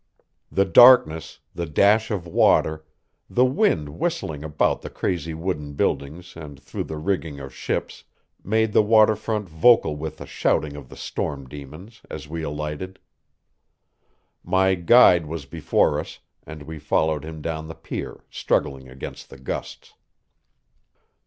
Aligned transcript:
The 0.51 0.65
darkness, 0.65 1.41
the 1.53 1.67
dash 1.67 2.09
of 2.09 2.25
water, 2.25 2.83
the 3.29 3.45
wind 3.45 3.87
whistling 3.99 4.43
about 4.43 4.81
the 4.81 4.89
crazy 4.89 5.35
wooden 5.35 5.73
buildings 5.73 6.33
and 6.35 6.59
through 6.59 6.85
the 6.85 6.97
rigging 6.97 7.39
of 7.39 7.53
ships, 7.53 8.03
made 8.43 8.73
the 8.73 8.81
water 8.81 9.15
front 9.15 9.47
vocal 9.47 9.95
with 9.95 10.17
the 10.17 10.25
shouting 10.25 10.75
of 10.75 10.89
the 10.89 10.97
storm 10.97 11.47
demons 11.47 12.01
as 12.09 12.27
we 12.27 12.41
alighted. 12.41 12.97
My 14.43 14.73
guide 14.73 15.27
was 15.27 15.45
before 15.45 15.99
us, 15.99 16.17
and 16.47 16.63
we 16.63 16.79
followed 16.79 17.23
him 17.23 17.39
down 17.39 17.67
the 17.67 17.75
pier, 17.75 18.23
struggling 18.31 18.89
against 18.89 19.29
the 19.29 19.37
gusts. 19.37 19.93